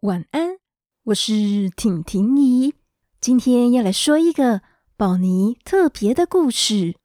[0.00, 0.56] 晚安，
[1.04, 2.74] 我是婷婷姨。
[3.20, 4.62] 今天要来说一个
[4.96, 6.96] 宝妮特别的故事。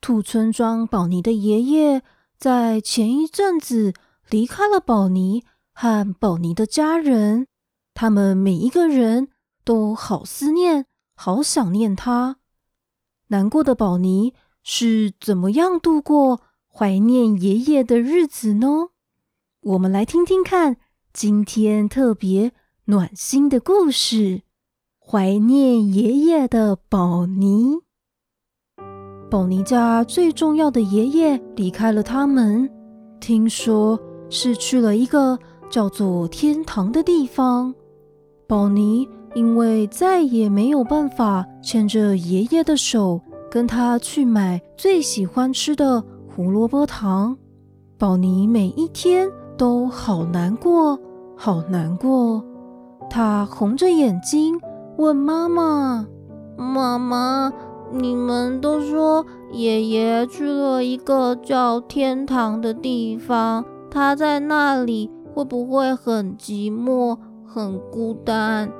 [0.00, 2.02] 兔村庄宝妮的爷爷
[2.36, 3.94] 在前一阵子
[4.28, 7.46] 离开了宝妮和宝妮的家人，
[7.94, 9.28] 他们每一个人
[9.64, 12.38] 都好思念、好想念他。
[13.28, 18.88] 难过的宝妮是怎么样度过怀念爷爷的日子呢？
[19.60, 20.78] 我们来听听看。
[21.14, 22.50] 今天特别
[22.86, 24.42] 暖心的故事，
[24.98, 27.76] 怀念爷爷的宝妮。
[29.30, 32.68] 宝妮家最重要的爷爷离开了他们，
[33.20, 33.96] 听说
[34.28, 35.38] 是去了一个
[35.70, 37.72] 叫做天堂的地方。
[38.48, 47.38] 宝妮因为再也没有办法牵着爷爷的手，跟他去买最喜欢吃的胡萝卜糖，
[47.96, 49.30] 宝妮每一天。
[49.56, 50.98] 都好难过，
[51.36, 52.44] 好难过。
[53.08, 54.60] 他红着眼睛
[54.96, 56.06] 问妈妈
[56.56, 57.52] ：“妈妈，
[57.92, 67.16] 你们都说爷爷去了一个叫天堂的地方，他在那里会不会很寂寞、
[67.46, 68.70] 很孤单？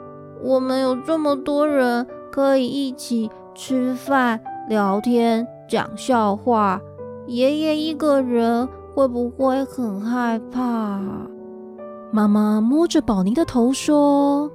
[0.42, 6.80] 我们有这么多人可以一起吃饭、聊天、讲笑话，
[7.26, 11.00] 爷爷一个人。”会不会很害怕？
[12.12, 14.48] 妈妈摸着宝妮的头说：“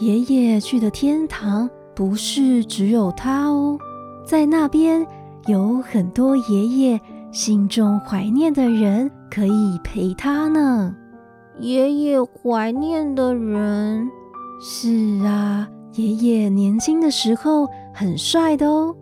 [0.00, 3.78] 爷爷去的天堂不是只有他哦，
[4.22, 5.06] 在那边
[5.46, 7.00] 有很多爷爷
[7.32, 10.94] 心中怀念的人可以陪他呢。”
[11.58, 14.06] 爷爷怀念的人？
[14.60, 18.94] 是啊，爷爷年轻的时候很帅的哦，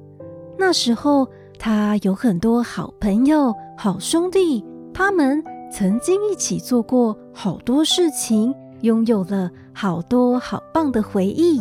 [0.57, 1.27] 那时候。
[1.65, 11.61] 他有很多好朋友、好兄弟，他们曾经一起做过好多事情，拥有了好多好棒的回忆。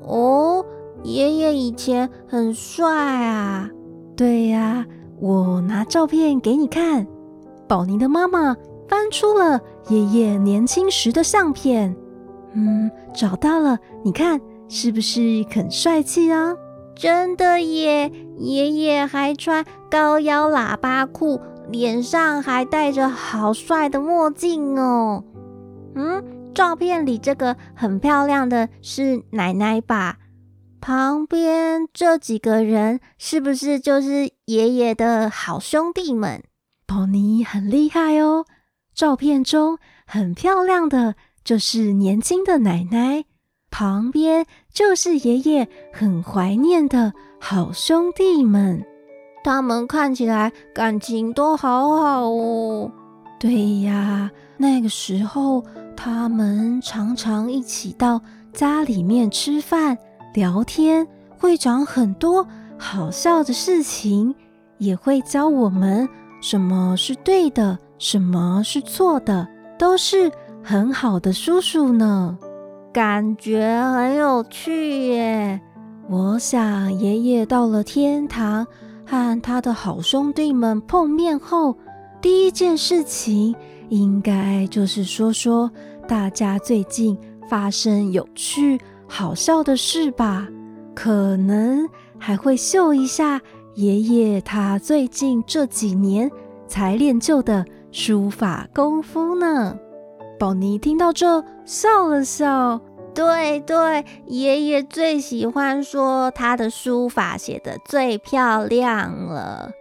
[0.00, 0.66] 哦，
[1.04, 3.70] 爷爷以前很帅啊！
[4.16, 4.84] 对呀，
[5.20, 7.06] 我拿照片给你看。
[7.68, 8.56] 宝妮的妈妈
[8.88, 11.94] 翻出了爷爷年轻时的相片，
[12.54, 16.56] 嗯，找到了，你看是不是很帅气啊？
[16.96, 18.10] 真的耶！
[18.36, 21.40] 爷爷还穿高腰喇叭裤，
[21.70, 25.24] 脸上还戴着好帅的墨镜哦。
[25.94, 30.18] 嗯，照片里这个很漂亮的是奶奶吧？
[30.80, 36.42] 旁边这几个人是不是就是爷爷的好兄弟们？
[36.86, 38.44] 宝妮很厉害哦！
[38.94, 43.24] 照片中很漂亮的就是年轻的奶奶。
[43.70, 48.84] 旁边就是爷爷很怀念的好兄弟们，
[49.44, 52.90] 他们看起来感情都好好哦。
[53.40, 55.64] 对呀，那个时候
[55.96, 58.20] 他们常常一起到
[58.52, 59.98] 家里面吃饭、
[60.34, 61.06] 聊天，
[61.38, 62.46] 会讲很多
[62.78, 64.34] 好笑的事情，
[64.78, 66.08] 也会教我们
[66.40, 69.48] 什么是对的，什么是错的，
[69.78, 70.30] 都是
[70.62, 72.38] 很好的叔叔呢。
[72.92, 75.60] 感觉很有趣耶！
[76.08, 78.66] 我想爷爷到了天堂，
[79.12, 81.76] 和他的好兄弟们碰面后，
[82.22, 83.54] 第一件事情
[83.90, 85.70] 应该就是说说
[86.08, 87.14] 大家最近
[87.46, 90.48] 发生有趣、好笑的事吧。
[90.94, 91.86] 可能
[92.18, 93.38] 还会秀一下
[93.74, 96.30] 爷爷他最近这几年
[96.66, 99.76] 才练就的书法功夫呢。
[100.38, 102.80] 宝妮听到这，笑了笑。
[103.14, 109.72] 对对，爷爷最喜欢说他的书法写得最漂亮了。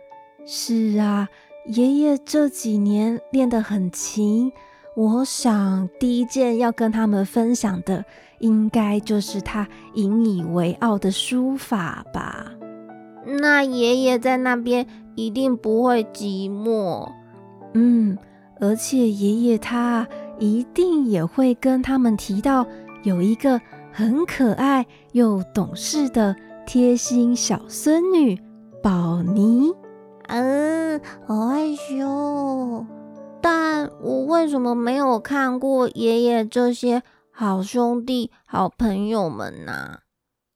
[0.46, 1.30] 是啊，
[1.66, 4.52] 爷爷这几年练得很勤。
[4.96, 8.03] 我想第一件要跟他们分享的，
[8.40, 12.52] 应该就是他引以为傲的书法吧。
[13.25, 14.86] 那爷爷在那边
[15.16, 17.10] 一定不会寂寞。
[17.74, 18.18] 嗯。
[18.60, 20.07] 而且爷爷他
[20.38, 22.63] 一定也会跟他们提到，
[23.03, 23.59] 有一个
[23.92, 28.39] 很可爱又懂事的贴心小孙女
[28.81, 29.71] 宝妮。
[30.27, 32.86] 嗯，好害羞。
[33.42, 37.01] 但我为什么没有看过爷爷这些
[37.31, 40.00] 好兄弟、好朋友们呢？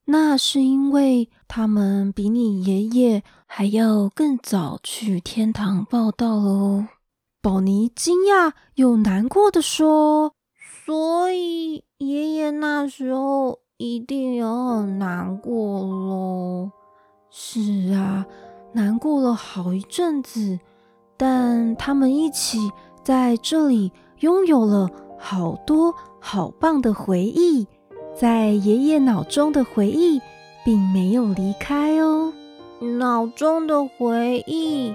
[0.06, 6.88] 那是因为他们比你爷爷还要更早去天堂报道了哦。
[7.42, 10.34] 宝妮惊讶又难过的说
[10.86, 16.70] ：“所以爷爷那时候一定也很难过喽。
[17.32, 18.24] ”“是啊，
[18.72, 20.60] 难过了好一阵子。
[21.18, 22.60] 但他们一起
[23.04, 24.88] 在这里拥有了
[25.18, 27.66] 好多好棒的回忆，
[28.14, 30.22] 在爷爷脑中的回忆
[30.64, 32.32] 并没有离开哦。
[33.00, 34.94] 脑中的回忆，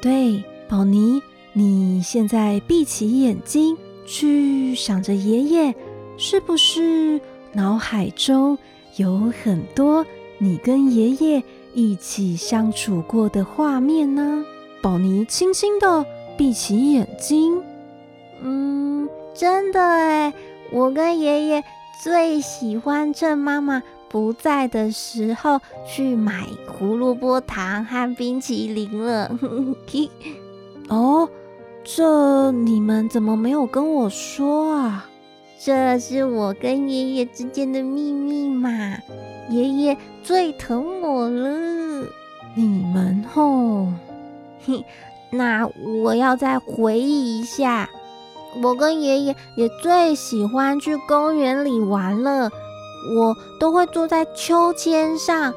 [0.00, 1.20] 对，宝妮，
[1.52, 3.76] 你现在闭起眼睛，
[4.06, 5.74] 去想着爷爷，
[6.16, 7.20] 是不是
[7.52, 8.56] 脑海中
[8.96, 10.06] 有很多
[10.38, 11.42] 你跟爷爷
[11.74, 14.44] 一起相处过的画面呢？
[14.82, 16.06] 宝妮轻轻地
[16.38, 17.60] 闭起眼睛，
[18.42, 20.32] 嗯，真的诶，
[20.70, 21.64] 我跟爷爷
[22.02, 29.36] 最喜欢趁妈妈不在的时候去买胡萝卜糖和冰淇淋了。
[30.88, 31.28] 哦，
[31.88, 35.06] 这你们怎么没有跟我说啊？
[35.64, 38.98] 这是我跟爷爷之间的秘密嘛。
[39.50, 42.04] 爷爷最疼我了。
[42.56, 43.86] 你们吼，
[44.66, 44.84] 嘿，
[45.30, 45.70] 那
[46.02, 47.88] 我要再回忆一下。
[48.64, 52.50] 我跟爷爷也最喜欢去公园里玩了。
[53.16, 55.54] 我都会坐在秋千上，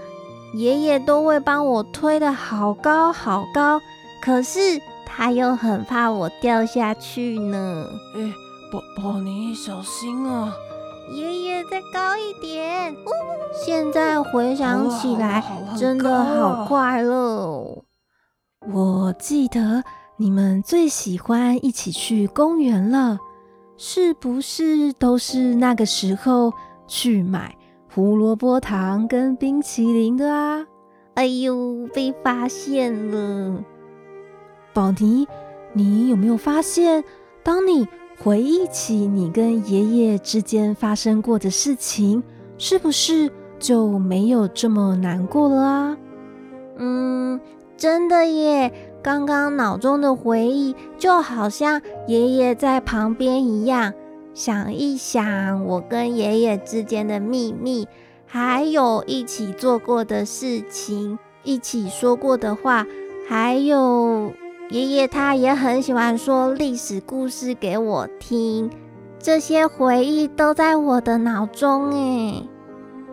[0.53, 3.81] 爷爷都会帮我推得好高好高，
[4.21, 4.79] 可是
[5.19, 7.86] 他又很怕我掉下去呢。
[8.16, 8.33] 哎，
[8.71, 10.54] 宝宝，你小心啊！
[11.13, 12.95] 爷爷再高一点。
[13.54, 15.44] 现在回想起来，
[15.77, 17.83] 真的好快乐哦。
[18.71, 19.83] 我记得
[20.16, 23.19] 你们最喜欢一起去公园了，
[23.75, 26.54] 是不是都是那个时候？
[26.88, 27.54] 去买
[27.94, 30.65] 胡萝卜糖跟冰淇淋的啊！
[31.15, 33.62] 哎呦，被发现了！
[34.74, 35.27] 宝妮，
[35.74, 37.04] 你有没有发现，
[37.44, 37.88] 当你
[38.21, 42.24] 回忆起你跟爷爷之间发生过的事情，
[42.57, 45.98] 是不是就没有这么难过了啊？
[46.77, 47.39] 嗯，
[47.77, 48.71] 真的耶！
[49.01, 53.94] 刚刚脑中的回忆就好像爷爷在旁边一样。
[54.33, 57.88] 想一想，我跟爷爷之间的秘密，
[58.25, 62.86] 还有一起做过的事情，一起说过的话，
[63.27, 64.31] 还有
[64.69, 68.69] 爷爷他也很喜欢说历史故事给我听，
[69.18, 71.89] 这些回忆都在我的脑中。
[71.89, 72.44] 哎，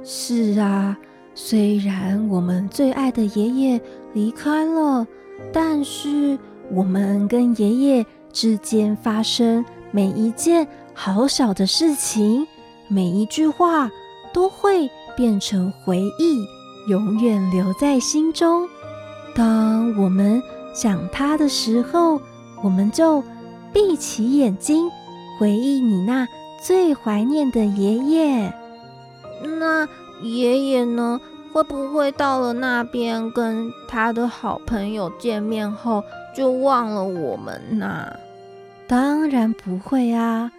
[0.04, 0.94] 是啊，
[1.34, 3.80] 虽然我们最爱的爷爷
[4.12, 5.06] 离开了，
[5.50, 6.38] 但是
[6.70, 10.68] 我们跟爷爷之间发生每一件。
[10.98, 12.46] 好小的事情，
[12.88, 13.90] 每一句话
[14.32, 16.42] 都会变成回忆，
[16.88, 18.66] 永远留在心中。
[19.34, 20.42] 当我们
[20.76, 22.20] 想他的时候，
[22.62, 23.24] 我们就
[23.72, 24.90] 闭起眼睛，
[25.40, 26.28] 回忆你那
[26.62, 28.52] 最怀念的爷爷。
[29.58, 29.88] 那
[30.22, 31.18] 爷爷呢？
[31.54, 36.04] 会不会到了那边跟他的好朋友见面后，
[36.36, 38.14] 就忘了我们呢？
[38.86, 40.52] 当然不会啊。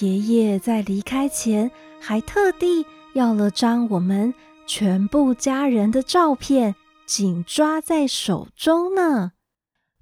[0.00, 2.84] 爷爷在离开前还特地
[3.14, 4.34] 要了张我们
[4.66, 6.74] 全部家人的照片，
[7.06, 9.32] 紧抓在手中呢。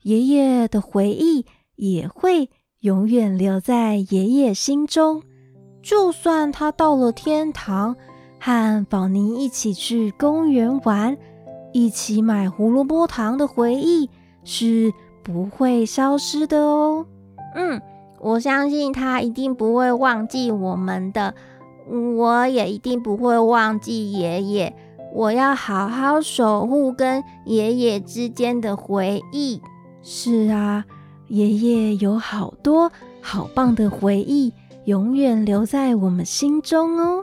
[0.02, 2.50] 爷爷的回忆也会
[2.80, 5.22] 永远留在爷爷心中，
[5.82, 7.96] 就算他到了天堂，
[8.38, 11.16] 和宝妮一起去公园玩，
[11.72, 14.08] 一起买胡萝卜糖的回忆
[14.44, 17.06] 是不会消失的哦。
[17.54, 17.80] 嗯。
[18.22, 21.34] 我相信他一定不会忘记我们的，
[22.18, 24.76] 我也一定不会忘记爷爷。
[25.14, 29.62] 我要好好守护跟爷爷之间的回忆。
[30.02, 30.84] 是啊，
[31.28, 32.90] 爷爷有好多
[33.20, 34.52] 好棒的回忆，
[34.84, 37.22] 永远留在我们心中哦。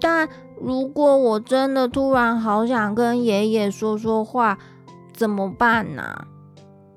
[0.00, 0.28] 但
[0.60, 4.58] 如果我真的突然好想跟爷爷说说话，
[5.12, 6.26] 怎么办呢？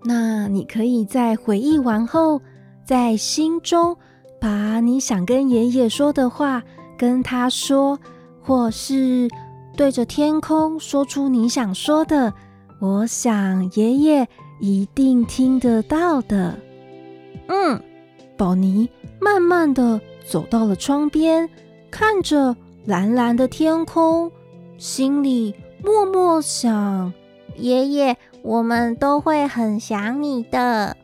[0.04, 2.42] 那你可以在回忆完后。
[2.86, 3.98] 在心中
[4.40, 6.62] 把你想跟爷爷说的话
[6.96, 7.98] 跟他说，
[8.44, 9.28] 或是
[9.76, 12.32] 对着天空说出你想说的，
[12.80, 14.30] 我想爷爷
[14.60, 16.58] 一定听得到的。
[17.48, 17.82] 嗯，
[18.38, 21.50] 宝妮慢慢的走到了窗边，
[21.92, 24.32] 看着蓝蓝的天空，
[24.78, 27.14] 心里默默想：
[27.58, 30.96] 爷爷，我们都会很想你的。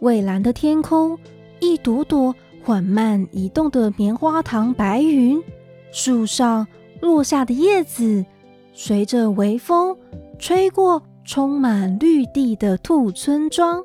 [0.00, 1.18] 蔚蓝的天空，
[1.60, 5.42] 一朵朵缓慢移动的棉花糖白云，
[5.92, 6.66] 树上
[7.00, 8.24] 落下的叶子，
[8.72, 9.96] 随着微风
[10.38, 13.84] 吹过充满绿地的兔村庄，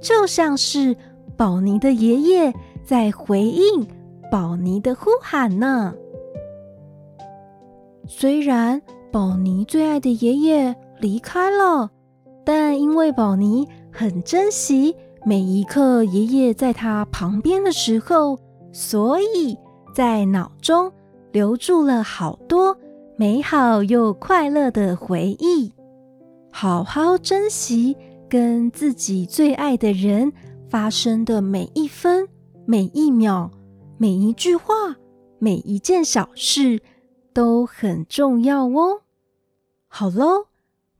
[0.00, 0.96] 就像是
[1.36, 2.54] 宝妮的爷爷
[2.86, 3.86] 在回应
[4.32, 5.92] 宝妮的呼喊呢。
[8.08, 8.80] 虽然
[9.12, 11.90] 宝妮最爱的爷爷离开了，
[12.46, 14.96] 但因为宝妮很珍惜。
[15.26, 18.38] 每一刻，爷爷在他旁边的时候，
[18.72, 19.58] 所以
[19.94, 20.90] 在脑中
[21.30, 22.74] 留住了好多
[23.16, 25.74] 美好又快乐的回忆。
[26.58, 27.94] 好好珍惜
[28.30, 30.32] 跟自己最爱的人
[30.70, 32.26] 发生的每一分、
[32.64, 33.50] 每一秒、
[33.98, 34.96] 每一句话、
[35.38, 36.80] 每一件小事
[37.34, 39.02] 都很重要哦。
[39.86, 40.46] 好喽，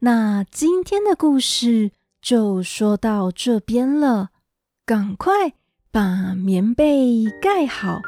[0.01, 4.29] 那今天的故事就说到这边了。
[4.85, 5.55] 赶快
[5.91, 8.03] 把棉被盖好，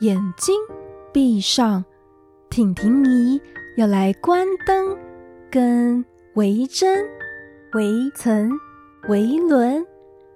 [0.00, 0.56] 眼睛
[1.12, 1.84] 闭上。
[2.50, 3.40] 婷婷姨
[3.76, 4.98] 要来关灯，
[5.48, 7.04] 跟维珍、
[7.72, 8.52] 维曾、
[9.08, 9.84] 维伦、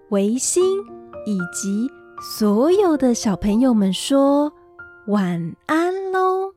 [0.08, 0.80] 维新
[1.24, 1.88] 以及
[2.20, 4.52] 所有的小朋友们说
[5.06, 6.52] 晚安喽，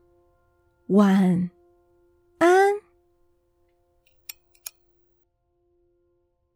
[0.88, 1.50] 晚。